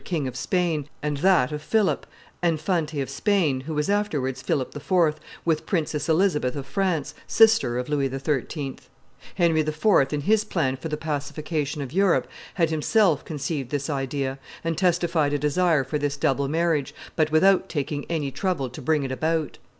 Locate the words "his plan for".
10.21-10.89